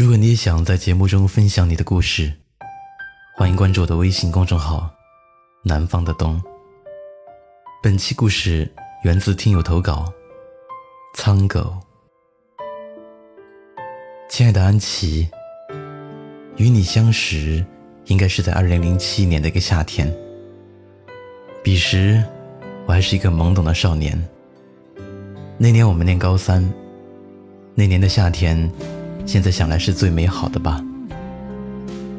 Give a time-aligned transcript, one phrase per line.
[0.00, 2.32] 如果你也想在节目中分享你的故事，
[3.36, 4.90] 欢迎关注我的微信公众号
[5.62, 6.42] “南方的冬”。
[7.84, 8.66] 本期故事
[9.04, 10.10] 源自听友投稿，
[11.12, 11.76] 苍狗。
[14.30, 15.28] 亲爱的安琪，
[16.56, 17.62] 与你相识
[18.06, 20.10] 应该是在二零零七年的一个夏天。
[21.62, 22.24] 彼时，
[22.86, 24.18] 我还是一个懵懂的少年。
[25.58, 26.66] 那年我们念高三，
[27.74, 28.72] 那年的夏天，
[29.30, 30.84] 现在想来是最美好的吧。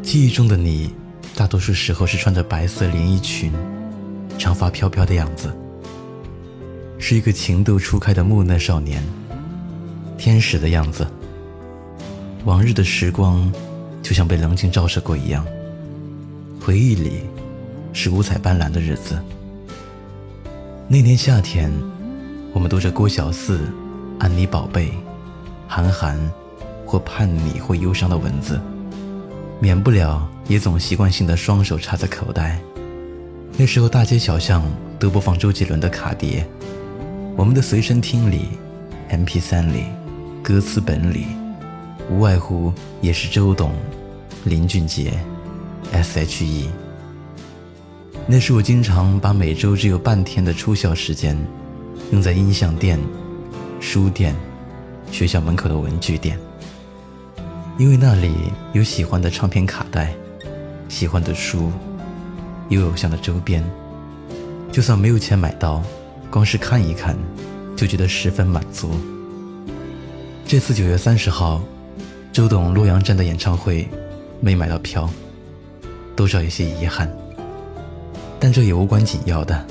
[0.01, 0.93] 记忆中的你，
[1.35, 3.51] 大多数时候是穿着白色连衣裙，
[4.37, 5.53] 长发飘飘的样子，
[6.97, 9.03] 是一个情窦初开的木讷少年，
[10.17, 11.05] 天使的样子。
[12.45, 13.51] 往日的时光，
[14.01, 15.45] 就像被棱镜照射过一样，
[16.61, 17.23] 回忆里
[17.91, 19.21] 是五彩斑斓的日子。
[20.87, 21.69] 那年夏天。
[22.53, 23.59] 我们读着郭小四、
[24.17, 24.93] 安妮宝贝、
[25.67, 26.17] 韩寒，
[26.91, 28.59] 或叛逆或忧伤的文字，
[29.61, 32.59] 免不了也总习惯性的双手插在口袋。
[33.55, 34.61] 那时候大街小巷
[34.99, 36.45] 都播放周杰伦的卡碟，
[37.37, 38.49] 我们的随身听里、
[39.09, 39.85] MP3 里、
[40.43, 41.27] 歌词本里，
[42.09, 43.71] 无外乎也是周董、
[44.43, 45.13] 林俊杰、
[45.93, 46.69] S.H.E。
[48.27, 51.37] 那是我经常把每周只有半天的出校时间。
[52.11, 52.99] 用在音像店、
[53.79, 54.35] 书店、
[55.09, 56.37] 学校门口的文具店，
[57.81, 58.31] 因为那里
[58.73, 60.13] 有喜欢的唱片卡带、
[60.87, 61.71] 喜欢的书，
[62.69, 63.63] 有偶像的周边。
[64.71, 65.81] 就算没有钱买到，
[66.29, 67.17] 光是看一看，
[67.75, 68.91] 就觉得十分满足。
[70.45, 71.59] 这次九月三十号，
[72.31, 73.89] 周董洛阳站的演唱会
[74.39, 75.09] 没买到票，
[76.15, 77.11] 多少有些遗憾，
[78.39, 79.65] 但这也无关紧要的。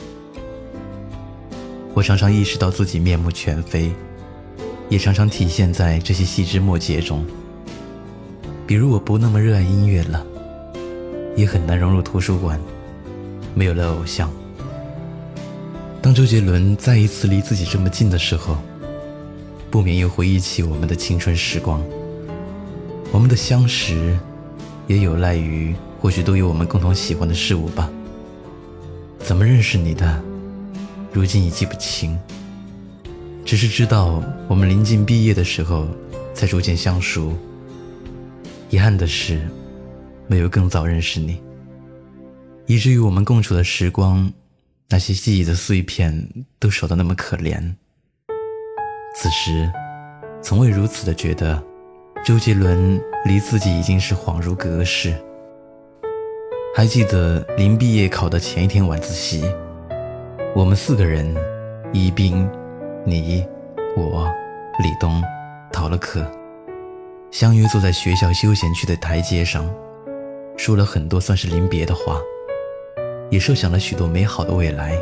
[1.95, 3.93] 我常常意识到自己面目全非，
[4.89, 7.25] 也常常体现在这些细枝末节中。
[8.71, 10.25] 比如，我不那么热爱音乐了，
[11.35, 12.57] 也很难融入图书馆，
[13.53, 14.31] 没有了偶像。
[16.01, 18.57] 当周杰伦再一次离自己这么近的时候，
[19.73, 21.83] 不免又回忆起我们的青春时光。
[23.11, 24.17] 我们的相识，
[24.87, 27.91] 也有赖于或许都有我们共同喜欢的事物吧。
[29.19, 30.23] 怎么认识你的？
[31.13, 32.17] 如今已记不清，
[33.45, 35.89] 只是知道我们临近毕业的时候
[36.33, 37.33] 才逐渐相熟。
[38.71, 39.41] 遗憾的是，
[40.29, 41.43] 没有更早认识你，
[42.67, 44.33] 以至于我们共处的时光，
[44.89, 46.29] 那些记忆的碎片
[46.61, 47.61] 都少得那么可怜。
[49.17, 49.69] 此时，
[50.41, 51.61] 从未如此的觉得，
[52.25, 55.13] 周杰伦离自己已经是恍如隔世。
[56.73, 59.45] 还记得临毕业考的前一天晚自习。
[60.55, 61.35] 我们四个人，
[61.93, 62.49] 一斌、
[63.05, 63.45] 你、
[63.97, 64.33] 我、
[64.79, 65.21] 李东，
[65.73, 66.25] 逃了课，
[67.31, 69.69] 相约坐在学校休闲区的台阶上，
[70.57, 72.21] 说了很多算是临别的话，
[73.31, 74.97] 也设想了许多美好的未来。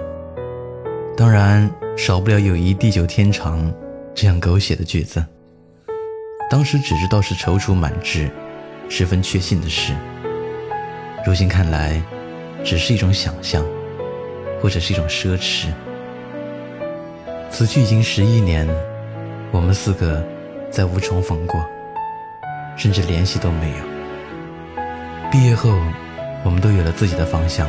[1.17, 3.73] 当然，少不了“友谊地久天长”
[4.15, 5.25] 这样狗血的句子。
[6.51, 8.31] 当时只知道是踌躇满志，
[8.89, 9.95] 十分确信的事。
[11.27, 12.01] 如今看来，
[12.65, 13.65] 只是一种想象。
[14.61, 15.69] 或者是一种奢侈。
[17.49, 18.69] 此去已经十一年，
[19.53, 20.21] 我们四个
[20.69, 21.65] 再无重逢过，
[22.79, 23.77] 甚至联系都没有。
[25.31, 25.79] 毕业后，
[26.43, 27.69] 我们都有了自己的方向，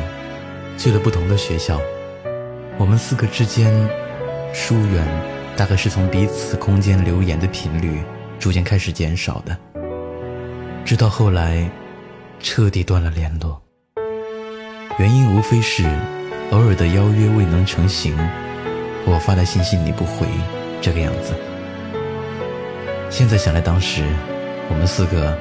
[0.78, 1.78] 去了不同的学校。
[2.78, 3.70] 我们四个之间
[4.54, 5.06] 疏远，
[5.56, 8.02] 大概是从彼此空间留言的频率
[8.38, 9.54] 逐渐开始减少的，
[10.86, 11.68] 直到后来
[12.38, 13.60] 彻底断了联络。
[14.98, 15.84] 原因无非是。
[16.50, 18.12] 偶尔的邀约未能成行，
[19.06, 20.26] 我发来信息你不回，
[20.82, 21.32] 这个样子。
[23.08, 24.02] 现在想来，当时
[24.70, 25.36] 我们四个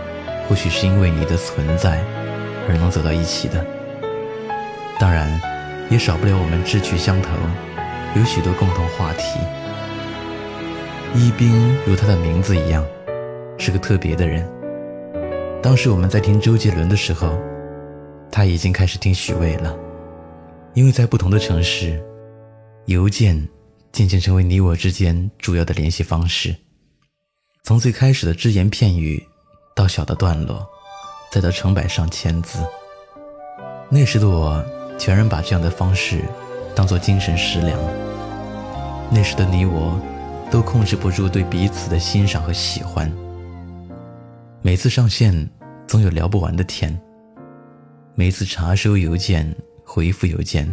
[0.47, 2.03] 或许是因为你的存在
[2.67, 3.65] 而能走到一起的。
[4.99, 5.39] 当然，
[5.89, 7.29] 也少不了我们志趣相投，
[8.17, 9.39] 有许多共同话题。
[11.15, 12.85] 一冰如他的名字一样，
[13.57, 14.45] 是个特别的人。
[15.61, 17.39] 当时我们在听周杰伦的时候，
[18.31, 19.75] 他已经开始听许巍了。
[20.73, 21.99] 因为在不同的城市，
[22.85, 23.47] 邮件
[23.91, 26.55] 渐渐成为你我之间主要的联系方式。
[27.63, 29.23] 从最开始的只言片语，
[29.75, 30.67] 到小的段落，
[31.31, 32.59] 再到成百上千字。
[33.89, 34.63] 那时的我，
[34.97, 36.23] 全然把这样的方式
[36.75, 37.79] 当做精神食粮。
[39.11, 39.99] 那时的你我，
[40.49, 43.11] 都控制不住对彼此的欣赏和喜欢。
[44.61, 45.49] 每次上线，
[45.87, 46.99] 总有聊不完的天。
[48.15, 49.55] 每次查收邮件。
[49.91, 50.71] 回复邮件，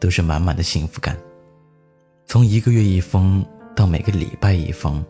[0.00, 1.14] 都是满满的幸福感。
[2.24, 3.44] 从一个月一封
[3.76, 5.04] 到每个礼拜一封，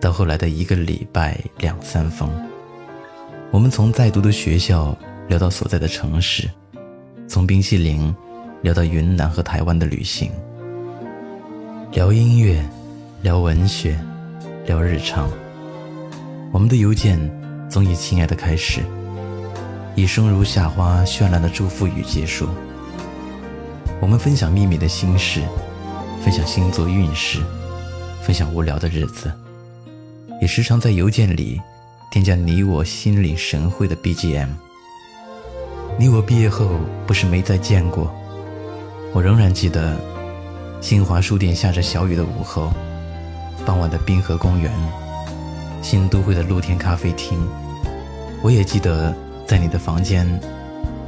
[0.00, 2.30] 到后来的一个礼拜两三封。
[3.50, 4.96] 我们从在读的学校
[5.28, 6.50] 聊到所在的城市，
[7.28, 8.14] 从冰淇淋
[8.62, 10.30] 聊到云南和台湾的旅行，
[11.92, 12.62] 聊音乐，
[13.22, 13.98] 聊文学，
[14.66, 15.30] 聊日常。
[16.52, 17.18] 我们的邮件
[17.68, 18.80] 总以“亲爱的”开始，
[19.94, 22.48] 以生如夏花绚烂的祝福语结束。
[24.00, 25.42] 我们分享秘密的心事，
[26.22, 27.40] 分享星座运势，
[28.22, 29.32] 分享无聊的日子，
[30.46, 31.60] 也时常在邮件里
[32.08, 34.46] 添加你我心领神会的 BGM。
[35.98, 38.14] 你我毕业后不是没再见过，
[39.12, 39.98] 我仍然记得
[40.80, 42.72] 新华书店下着小雨的午后，
[43.64, 44.72] 傍晚的滨河公园，
[45.82, 47.36] 新都会的露天咖啡厅。
[48.40, 49.12] 我也记得
[49.48, 50.24] 在你的房间，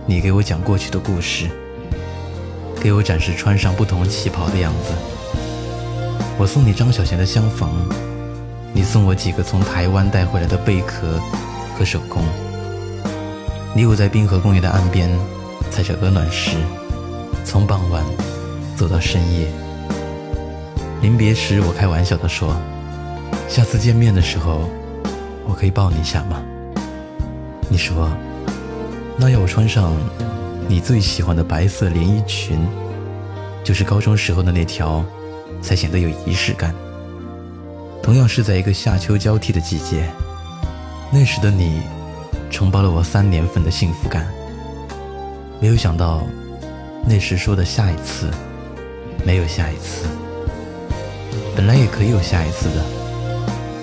[0.05, 1.49] 你给我讲过去的故事。
[2.81, 4.93] 给我展示穿上不同旗袍的样子。
[6.37, 7.71] 我送你张小娴的相逢，
[8.73, 11.21] 你送我几个从台湾带回来的贝壳
[11.77, 12.23] 和手工。
[13.75, 15.11] 你我在滨河公园的岸边
[15.71, 16.57] 踩着鹅卵石，
[17.45, 18.05] 从傍晚
[18.77, 19.49] 走到深夜。
[21.01, 22.57] 临别时，我开玩笑地说
[23.49, 24.69] ：“下次见面的时候，
[25.47, 26.43] 我可以抱你一下吗？”
[27.71, 28.11] 你说
[29.17, 29.93] ：“那要我穿上？”
[30.71, 32.59] 你最喜欢的白色连衣裙，
[33.65, 35.03] 就是高中时候的那条，
[35.63, 36.75] 才显得有仪式感。
[38.03, 40.09] 同样是在一个夏秋交替的季节，
[41.13, 41.83] 那时的你，
[42.51, 44.27] 承包了我三年份的幸福感。
[45.61, 46.23] 没有想到，
[47.07, 48.31] 那时说的下一次，
[49.25, 50.07] 没有下一次。
[51.55, 52.85] 本来也可以有下一次的，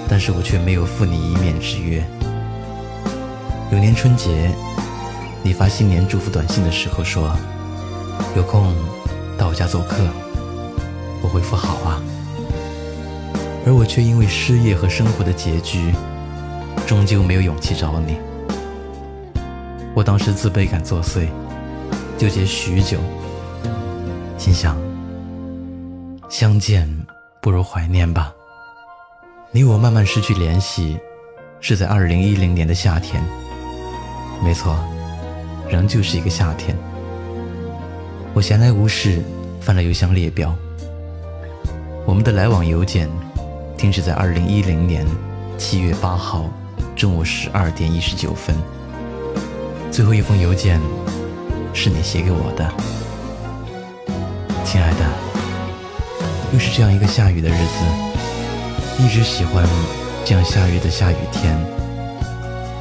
[0.09, 2.03] 但是我却没有赴你一面之约。
[3.71, 4.51] 有年春节。
[5.43, 7.31] 你发新年祝福短信的时候说
[8.35, 8.73] ：“有空
[9.37, 9.97] 到我家做客。”
[11.21, 12.01] 我回复：“好啊。”
[13.65, 15.93] 而我却因为失业和生活的拮据，
[16.85, 18.17] 终究没有勇气找你。
[19.95, 21.27] 我当时自卑感作祟，
[22.17, 22.99] 纠结许久，
[24.37, 24.77] 心想：
[26.29, 26.87] 相见
[27.41, 28.31] 不如怀念吧。
[29.51, 30.99] 你我慢慢失去联系，
[31.59, 33.23] 是在二零一零年的夏天。
[34.43, 34.77] 没错。
[35.67, 36.77] 仍旧是一个夏天，
[38.35, 39.23] 我闲来无事
[39.59, 40.55] 翻了邮箱列表，
[42.05, 43.09] 我们的来往邮件
[43.77, 45.05] 停止在二零一零年
[45.57, 46.49] 七月八号
[46.95, 48.55] 中午十二点一十九分。
[49.91, 50.81] 最后一封邮件
[51.73, 52.69] 是你写给我的，
[54.63, 55.05] 亲爱的，
[56.53, 59.65] 又是这样一个下雨的日子，一直喜欢
[60.23, 61.57] 这样下雨的下雨天。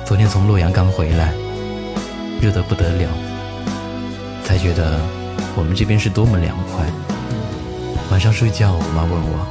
[0.04, 1.32] 昨天从洛阳刚回来。
[2.42, 3.08] 热得不得了，
[4.44, 5.00] 才觉得
[5.56, 6.84] 我们这边是多么凉快。
[8.10, 9.46] 晚上睡觉，我妈问我：“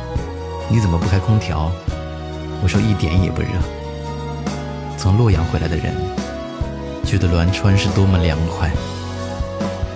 [0.69, 1.71] 你怎么不开空调？”
[2.63, 3.49] 我说：“一点也不热。”
[4.97, 5.93] 从洛阳回来的人
[7.05, 8.71] 觉得栾川是多么凉快，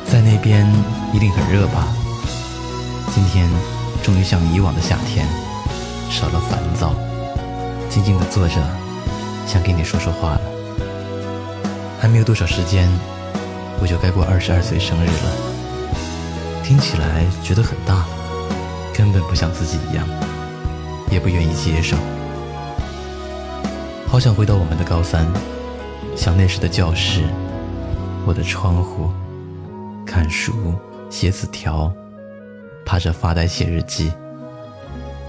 [0.05, 0.67] 在那边
[1.13, 1.87] 一定很热吧？
[3.15, 3.49] 今天
[4.03, 5.25] 终于像以往的夏天，
[6.09, 6.93] 少了烦躁，
[7.89, 8.55] 静静地坐着，
[9.47, 10.41] 想跟你说说话了。
[11.99, 12.87] 还没有多少时间，
[13.81, 15.31] 我就该过二十二岁生日了。
[16.63, 18.05] 听起来觉得很大，
[18.93, 20.05] 根本不像自己一样，
[21.17, 21.97] 也不愿意接受。
[24.07, 25.25] 好想回到我们的高三，
[26.15, 27.23] 想那时的教室，
[28.23, 29.09] 我的窗户，
[30.05, 30.75] 看书、
[31.09, 31.91] 写字条，
[32.85, 34.13] 趴着发呆写日记。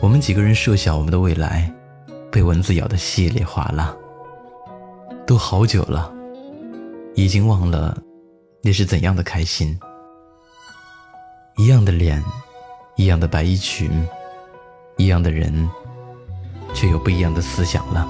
[0.02, 1.72] 我们几个人设想我们的未来，
[2.30, 3.96] 被蚊子咬得稀里哗啦。
[5.26, 6.12] 都好久了。
[7.14, 7.96] 已经忘了
[8.62, 9.76] 那是怎样的开心。
[11.56, 12.22] 一样的脸，
[12.96, 13.90] 一样的白衣裙，
[14.98, 15.66] 一样的人，
[16.74, 18.06] 却有不一样的思想了。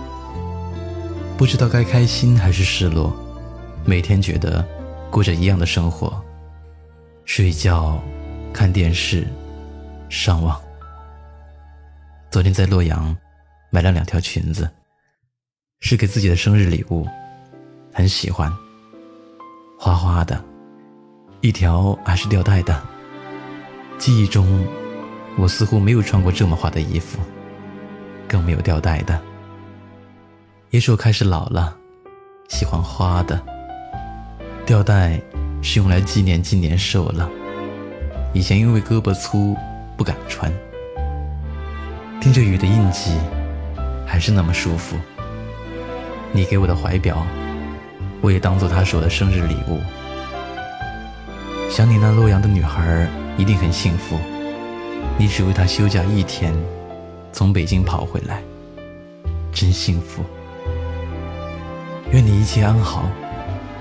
[1.36, 3.16] 不知道该开心还是失落。
[3.84, 4.66] 每天觉得
[5.10, 6.20] 过着一样的生活，
[7.24, 8.02] 睡觉、
[8.52, 9.26] 看电视、
[10.08, 10.60] 上网。
[12.30, 13.16] 昨天在洛阳
[13.70, 14.68] 买了两条裙子，
[15.80, 17.06] 是给自己的生日礼物，
[17.94, 18.52] 很喜欢。
[19.78, 20.42] 花花的，
[21.40, 22.82] 一条还是吊带的。
[23.96, 24.66] 记忆中，
[25.38, 27.20] 我似乎没有穿过这么花的衣服，
[28.26, 29.18] 更没有吊带的。
[30.70, 31.76] 也许我开始老了，
[32.48, 33.40] 喜欢花的。
[34.66, 35.18] 吊带
[35.62, 37.30] 是用来纪念今年瘦了，
[38.34, 39.56] 以前因为胳膊粗
[39.96, 40.52] 不敢穿。
[42.20, 43.16] 听着雨的印记，
[44.04, 44.96] 还是那么舒服。
[46.32, 47.24] 你给我的怀表。
[48.20, 49.80] 我也当做他我的生日礼物。
[51.70, 54.18] 想你那洛阳的女孩一定很幸福，
[55.20, 56.54] 你只为他休假一天，
[57.32, 58.40] 从北京跑回来，
[59.52, 60.22] 真幸福。
[62.12, 63.10] 愿你一切安好，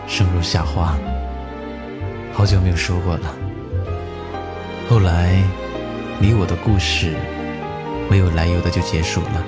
[0.07, 0.97] 生如夏花。
[2.33, 3.35] 好久没有说过了。
[4.89, 5.39] 后来，
[6.17, 7.13] 你我的故事
[8.09, 9.45] 没有来由的就结束了。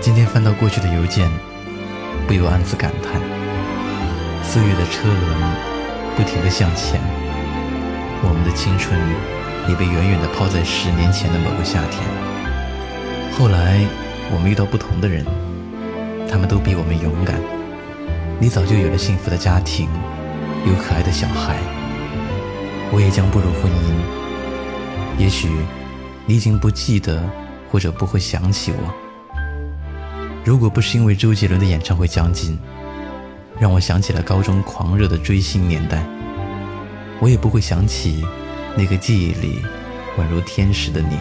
[0.00, 1.30] 今天翻到过去的邮件，
[2.26, 3.22] 不由暗自感叹：
[4.42, 5.22] 岁月的车轮
[6.16, 7.00] 不停地向前，
[8.24, 9.00] 我们的青春
[9.68, 12.02] 你被远远地抛在十年前的某个夏天。
[13.36, 13.84] 后来，
[14.32, 15.24] 我们遇到不同的人。
[16.28, 17.40] 他们都比我们勇敢。
[18.40, 19.88] 你早就有了幸福的家庭，
[20.66, 21.56] 有可爱的小孩。
[22.92, 25.22] 我也将步入婚姻。
[25.22, 25.48] 也许
[26.26, 27.22] 你已经不记得，
[27.70, 28.94] 或者不会想起我。
[30.44, 32.58] 如果不是因为周杰伦的演唱会将近，
[33.58, 36.04] 让我想起了高中狂热的追星年代，
[37.20, 38.24] 我也不会想起
[38.76, 39.62] 那个记忆里
[40.18, 41.18] 宛如天使的你。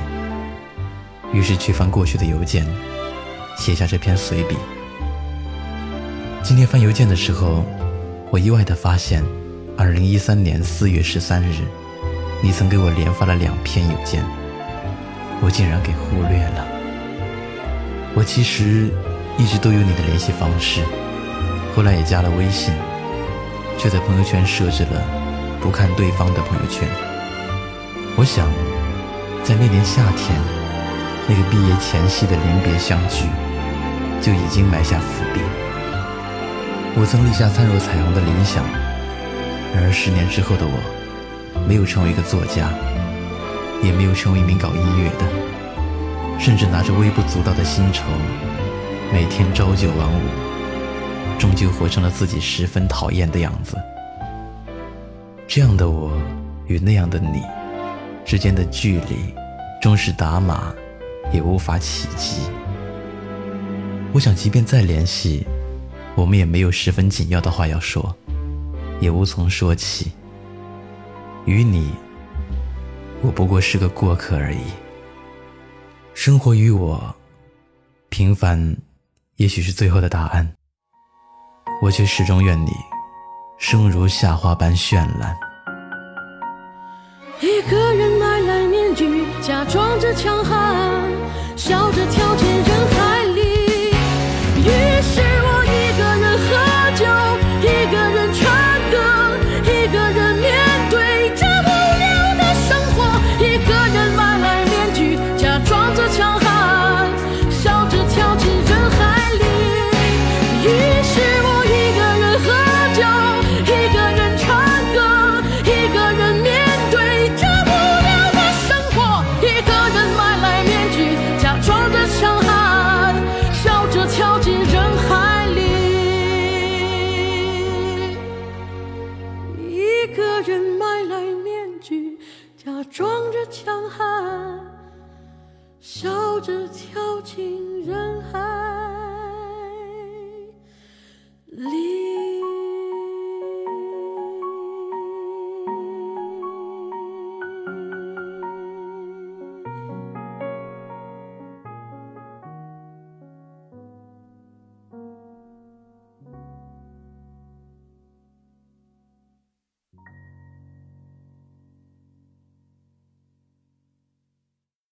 [1.33, 2.65] 于是去翻过去的邮件，
[3.57, 4.55] 写下这篇随笔。
[6.43, 7.65] 今天翻邮件的时候，
[8.29, 9.23] 我意外地发现，
[9.77, 11.61] 二零一三年四月十三日，
[12.41, 14.23] 你曾给我连发了两篇邮件，
[15.41, 16.67] 我竟然给忽略了。
[18.13, 18.89] 我其实
[19.37, 20.81] 一直都有你的联系方式，
[21.75, 22.73] 后来也加了微信，
[23.77, 25.01] 却在朋友圈设置了
[25.59, 26.87] 不看对方的朋友圈。
[28.17, 28.47] 我想，
[29.43, 30.39] 在那年夏天，
[31.27, 33.25] 那个毕业前夕的临别相聚，
[34.21, 35.41] 就已经埋下伏笔。
[36.95, 38.63] 我曾立下灿若彩虹的理想，
[39.73, 40.79] 然而十年之后的我，
[41.67, 42.69] 没有成为一个作家，
[43.83, 48.05] 也没有成为一名搞音乐的，甚至拿着微不足道的薪酬，
[49.11, 53.75] 每天朝九晚五，终究活成了自己十分讨厌的样子。
[55.45, 56.13] 这样的我
[56.67, 57.43] 与那样的你
[58.25, 59.33] 之间的距离，
[59.79, 60.73] 终是打码
[61.31, 62.41] 也无法企及。
[64.11, 65.45] 我想，即便再联系。
[66.15, 68.15] 我们也没有十分紧要的话要说，
[69.01, 70.13] 也无从说起。
[71.45, 71.91] 与你，
[73.21, 74.61] 我不过是个过客而已。
[76.13, 77.13] 生活于我，
[78.07, 78.77] 平凡，
[79.35, 80.49] 也许是最后的答案。
[81.81, 82.71] 我却始终愿你，
[83.57, 85.35] 生如夏花般绚烂。
[87.41, 91.11] 一个人买来面具，假装着强悍，
[91.57, 92.47] 笑着跳进